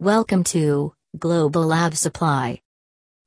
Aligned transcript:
Welcome 0.00 0.44
to 0.44 0.94
Global 1.18 1.66
Lab 1.66 1.94
Supply. 1.94 2.58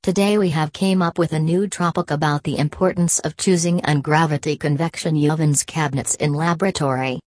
Today 0.01 0.39
we 0.39 0.49
have 0.49 0.73
came 0.73 1.03
up 1.03 1.19
with 1.19 1.31
a 1.31 1.39
new 1.39 1.67
topic 1.67 2.09
about 2.09 2.41
the 2.41 2.57
importance 2.57 3.19
of 3.19 3.37
choosing 3.37 3.81
and 3.81 4.03
gravity 4.03 4.57
convection 4.57 5.29
ovens 5.29 5.61
cabinets 5.61 6.15
in 6.15 6.33
laboratory. 6.33 7.19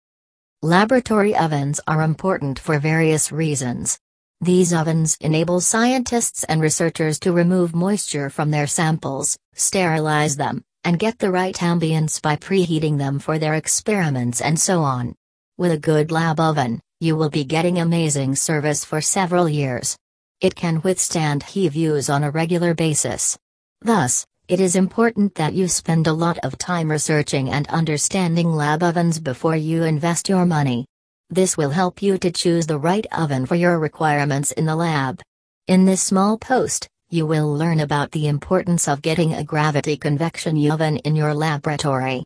Laboratory 0.63 1.36
ovens 1.36 1.79
are 1.86 2.02
important 2.02 2.58
for 2.58 2.79
various 2.79 3.31
reasons. 3.31 4.00
These 4.42 4.73
ovens 4.73 5.16
enable 5.21 5.62
scientists 5.62 6.44
and 6.46 6.60
researchers 6.60 7.20
to 7.20 7.32
remove 7.32 7.76
moisture 7.76 8.32
from 8.32 8.50
their 8.50 8.66
samples, 8.66 9.38
sterilize 9.54 10.38
them, 10.38 10.64
and 10.84 10.98
get 10.98 11.20
the 11.20 11.30
right 11.30 11.56
ambience 11.58 12.20
by 12.20 12.36
preheating 12.36 12.98
them 12.98 13.20
for 13.20 13.38
their 13.38 13.54
experiments 13.54 14.42
and 14.42 14.60
so 14.60 14.82
on. 14.82 15.14
With 15.60 15.72
a 15.72 15.78
good 15.78 16.12
lab 16.12 16.40
oven, 16.40 16.82
you 17.02 17.18
will 17.18 17.30
be 17.30 17.44
getting 17.44 17.80
amazing 17.80 18.36
service 18.36 18.86
for 18.86 19.02
several 19.02 19.50
years. 19.50 19.98
It 20.40 20.55
can 20.55 20.82
withstand 20.82 21.44
heave 21.44 21.76
use 21.76 22.09
on 22.09 22.23
a 22.23 22.31
regular 22.31 22.73
basis. 22.73 23.38
Thus, 23.81 24.26
it 24.48 24.59
is 24.59 24.76
important 24.76 25.36
that 25.36 25.53
you 25.53 25.67
spend 25.67 26.08
a 26.08 26.13
lot 26.13 26.38
of 26.39 26.58
time 26.58 26.89
researching 26.89 27.50
and 27.50 27.67
understanding 27.67 28.52
lab 28.52 28.81
ovens 28.81 29.20
before 29.20 29.55
you 29.55 29.84
invest 29.84 30.30
your 30.30 30.45
money. 30.45 30.86
This 31.30 31.58
will 31.58 31.72
help 31.72 32.02
you 32.02 32.17
to 32.20 32.31
choose 32.31 32.66
the 32.66 32.80
right 32.80 33.05
oven 33.12 33.45
for 33.45 33.55
your 33.55 33.77
requirements 33.80 34.52
in 34.53 34.66
the 34.66 34.75
lab. 34.75 35.22
In 35.67 35.86
this 35.86 36.02
small 36.02 36.38
post, 36.38 36.88
you 37.09 37.25
will 37.25 37.52
learn 37.53 37.81
about 37.81 38.12
the 38.12 38.27
importance 38.27 38.88
of 38.88 39.02
getting 39.02 39.34
a 39.34 39.44
gravity 39.44 39.98
convection 39.98 40.72
oven 40.72 40.98
in 40.98 41.16
your 41.16 41.34
laboratory. 41.34 42.23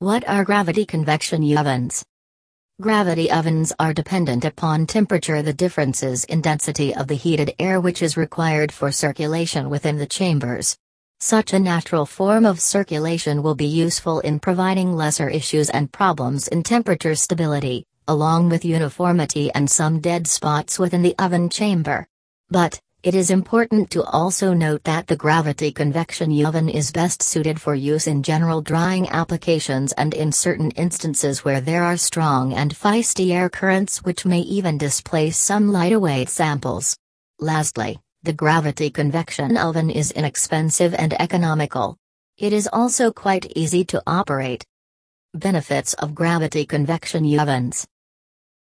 What 0.00 0.28
are 0.28 0.44
gravity 0.44 0.86
convection 0.86 1.56
ovens? 1.56 2.02
Gravity 2.82 3.30
ovens 3.30 3.72
are 3.78 3.94
dependent 3.94 4.44
upon 4.44 4.88
temperature 4.88 5.40
the 5.40 5.52
differences 5.52 6.24
in 6.24 6.40
density 6.40 6.92
of 6.92 7.06
the 7.06 7.14
heated 7.14 7.54
air 7.60 7.80
which 7.80 8.02
is 8.02 8.16
required 8.16 8.72
for 8.72 8.90
circulation 8.90 9.70
within 9.70 9.98
the 9.98 10.06
chambers. 10.06 10.76
Such 11.20 11.52
a 11.52 11.60
natural 11.60 12.06
form 12.06 12.44
of 12.44 12.60
circulation 12.60 13.40
will 13.40 13.54
be 13.54 13.66
useful 13.66 14.18
in 14.18 14.40
providing 14.40 14.96
lesser 14.96 15.28
issues 15.28 15.70
and 15.70 15.92
problems 15.92 16.48
in 16.48 16.64
temperature 16.64 17.14
stability, 17.14 17.86
along 18.08 18.48
with 18.48 18.64
uniformity 18.64 19.52
and 19.52 19.70
some 19.70 20.00
dead 20.00 20.26
spots 20.26 20.76
within 20.76 21.02
the 21.02 21.14
oven 21.20 21.50
chamber. 21.50 22.08
But, 22.50 22.80
it 23.02 23.16
is 23.16 23.30
important 23.30 23.90
to 23.90 24.04
also 24.04 24.54
note 24.54 24.84
that 24.84 25.08
the 25.08 25.16
gravity 25.16 25.72
convection 25.72 26.30
oven 26.44 26.68
is 26.68 26.92
best 26.92 27.20
suited 27.20 27.60
for 27.60 27.74
use 27.74 28.06
in 28.06 28.22
general 28.22 28.62
drying 28.62 29.08
applications 29.08 29.90
and 29.94 30.14
in 30.14 30.30
certain 30.30 30.70
instances 30.72 31.44
where 31.44 31.60
there 31.60 31.82
are 31.82 31.96
strong 31.96 32.52
and 32.52 32.72
feisty 32.72 33.32
air 33.32 33.48
currents 33.48 34.04
which 34.04 34.24
may 34.24 34.38
even 34.38 34.78
displace 34.78 35.36
some 35.36 35.72
lighter 35.72 35.98
weight 35.98 36.28
samples. 36.28 36.96
Lastly, 37.40 37.98
the 38.22 38.32
gravity 38.32 38.88
convection 38.88 39.56
oven 39.56 39.90
is 39.90 40.12
inexpensive 40.12 40.94
and 40.94 41.20
economical. 41.20 41.96
It 42.38 42.52
is 42.52 42.68
also 42.72 43.10
quite 43.10 43.50
easy 43.56 43.84
to 43.86 44.00
operate. 44.06 44.64
Benefits 45.34 45.94
of 45.94 46.14
gravity 46.14 46.64
convection 46.64 47.24
ovens 47.36 47.84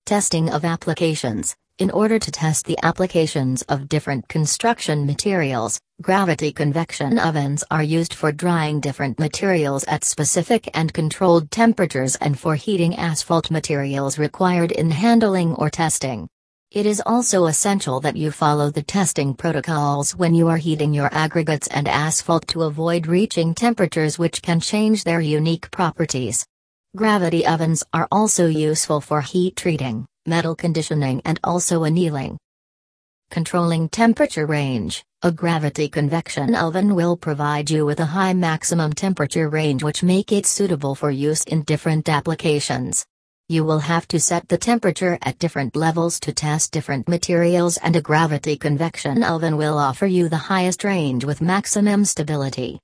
Testing 0.07 0.49
of 0.49 0.65
applications 0.65 1.55
in 1.79 1.91
order 1.91 2.19
to 2.19 2.31
test 2.31 2.67
the 2.67 2.79
applications 2.83 3.63
of 3.63 3.89
different 3.89 4.29
construction 4.29 5.07
materials, 5.07 5.81
gravity 6.03 6.53
convection 6.53 7.19
ovens 7.19 7.65
are 7.71 7.83
used 7.83 8.13
for 8.13 8.31
drying 8.31 8.79
different 8.79 9.19
materials 9.19 9.83
at 9.85 10.05
specific 10.05 10.69
and 10.75 10.93
controlled 10.93 11.51
temperatures 11.51 12.17
and 12.17 12.39
for 12.39 12.57
heating 12.57 12.95
asphalt 12.97 13.51
materials 13.51 14.19
required 14.19 14.71
in 14.73 14.91
handling 14.91 15.55
or 15.55 15.71
testing. 15.71 16.29
It 16.71 16.87
is 16.87 17.03
also 17.05 17.47
essential 17.47 18.01
that 18.01 18.17
you 18.17 18.31
follow 18.31 18.71
the 18.71 18.83
testing 18.83 19.35
protocols 19.35 20.15
when 20.15 20.35
you 20.35 20.49
are 20.49 20.59
heating 20.59 20.93
your 20.95 21.13
aggregates 21.13 21.69
and 21.69 21.89
asphalt 21.89 22.47
to 22.49 22.63
avoid 22.63 23.07
reaching 23.07 23.55
temperatures 23.55 24.19
which 24.19 24.43
can 24.43 24.61
change 24.61 25.05
their 25.05 25.21
unique 25.21 25.71
properties. 25.71 26.47
Gravity 26.95 27.47
ovens 27.47 27.83
are 27.93 28.09
also 28.13 28.47
useful 28.47 29.01
for 29.01 29.23
heat 29.23 29.57
treating 29.57 30.07
metal 30.27 30.55
conditioning 30.55 31.21
and 31.25 31.39
also 31.43 31.85
annealing. 31.85 32.39
Controlling 33.31 33.89
temperature 33.89 34.47
range, 34.47 35.05
a 35.23 35.33
gravity 35.33 35.89
convection 35.89 36.55
oven 36.55 36.95
will 36.95 37.17
provide 37.17 37.71
you 37.71 37.87
with 37.87 38.01
a 38.01 38.05
high 38.05 38.35
maximum 38.35 38.93
temperature 38.93 39.49
range 39.49 39.83
which 39.83 40.03
make 40.03 40.33
it 40.33 40.45
suitable 40.45 40.95
for 40.95 41.11
use 41.11 41.43
in 41.45 41.63
different 41.63 42.09
applications. 42.09 43.07
You 43.49 43.65
will 43.65 43.79
have 43.79 44.07
to 44.09 44.21
set 44.21 44.49
the 44.49 44.59
temperature 44.59 45.19
at 45.23 45.39
different 45.39 45.77
levels 45.77 46.21
to 46.21 46.33
test 46.33 46.73
different 46.73 47.09
materials 47.09 47.77
and 47.79 47.97
a 47.97 48.01
gravity 48.01 48.57
convection 48.57 49.23
oven 49.23 49.57
will 49.57 49.79
offer 49.79 50.07
you 50.07 50.29
the 50.29 50.37
highest 50.37 50.85
range 50.85 51.25
with 51.25 51.41
maximum 51.41 52.05
stability. 52.05 52.81